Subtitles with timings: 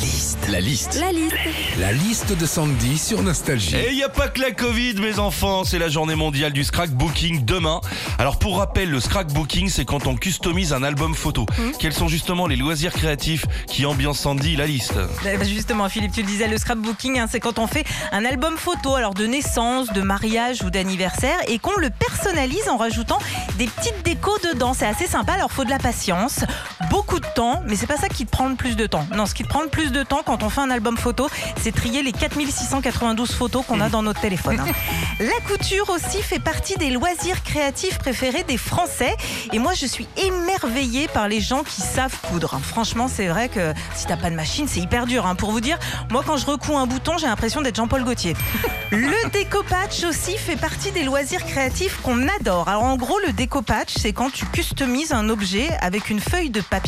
[0.00, 0.48] liste.
[0.50, 0.98] La liste.
[1.00, 1.34] La liste.
[1.78, 3.76] La liste de Sandy sur Nostalgie.
[3.76, 6.64] Et il n'y a pas que la Covid, mes enfants, c'est la journée mondiale du
[6.64, 7.80] scrapbooking demain.
[8.18, 11.44] Alors pour rappel, le scrapbooking, c'est quand on customise un album photo.
[11.78, 16.22] Quels sont justement les loisirs créatifs qui ambiancent Sandy la liste Bah, Justement, Philippe, tu
[16.22, 19.92] le disais, le scrapbooking, hein, c'est quand on fait un album photo, alors de naissance,
[19.92, 23.18] de mariage ou d'anniversaire, et qu'on le personnalise en rajoutant
[23.58, 24.72] des petites décos dedans.
[24.72, 26.40] C'est assez sympa, alors faut de la patience,
[26.90, 29.06] beaucoup de temps, mais c'est pas ça qui te prend le plus de temps.
[29.16, 31.28] Non, ce qui te prend le plus de temps quand on fait un album photo,
[31.62, 34.60] c'est trier les 4692 photos qu'on a dans notre téléphone.
[34.60, 34.72] hein.
[35.20, 39.14] La couture aussi fait partie des loisirs créatifs préférés des Français.
[39.52, 42.58] Et moi, je suis émerveillée par les gens qui savent coudre.
[42.62, 45.26] Franchement, c'est vrai que si t'as pas de machine, c'est hyper dur.
[45.26, 45.34] hein.
[45.36, 45.78] Pour vous dire,
[46.10, 48.34] moi, quand je recouds un bouton, j'ai l'impression d'être Jean-Paul Gaultier.
[48.90, 52.68] Le découpage aussi fait partie des loisirs créatifs qu'on adore.
[52.68, 56.60] Alors, en gros, le découpage, c'est quand tu customises un objet avec une feuille de
[56.60, 56.79] papier.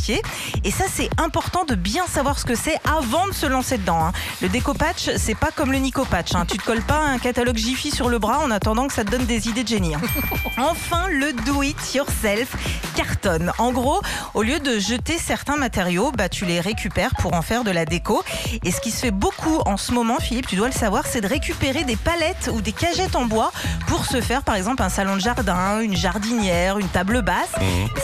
[0.65, 4.07] Et ça, c'est important de bien savoir ce que c'est avant de se lancer dedans.
[4.07, 4.13] hein.
[4.41, 6.35] Le découpage, c'est pas comme le nicopatch.
[6.35, 6.45] hein.
[6.51, 9.11] Tu te colles pas un catalogue Jiffy sur le bras en attendant que ça te
[9.11, 9.95] donne des idées de génie.
[9.95, 10.01] hein.
[10.59, 12.55] Enfin, le do it yourself
[12.95, 13.53] cartonne.
[13.59, 14.01] En gros,
[14.35, 17.85] au lieu de jeter certains matériaux, bah, tu les récupères pour en faire de la
[17.85, 18.23] déco.
[18.65, 21.21] Et ce qui se fait beaucoup en ce moment, Philippe, tu dois le savoir, c'est
[21.23, 23.51] de récupérer des palettes ou des cagettes en bois
[23.87, 27.53] pour se faire, par exemple, un salon de jardin, une jardinière, une table basse.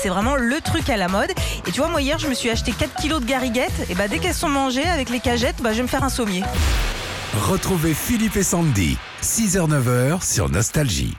[0.02, 1.30] C'est vraiment le truc à la mode.
[1.66, 3.88] Et tu vois, moi, hier, je me suis acheté 4 kilos de gariguettes.
[3.88, 6.08] Et bah, dès qu'elles sont mangées avec les cagettes, bah, je vais me faire un
[6.08, 6.42] sommier.
[7.48, 11.14] Retrouvez Philippe et Sandy, 6h-9h sur Nostalgie.